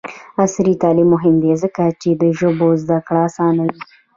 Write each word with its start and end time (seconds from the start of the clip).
عصري 0.41 0.73
تعلیم 0.81 1.09
مهم 1.15 1.35
دی 1.43 1.53
ځکه 1.63 1.83
چې 2.01 2.09
د 2.21 2.23
ژبو 2.39 2.67
زدکړه 2.83 3.21
اسانوي. 3.29 3.79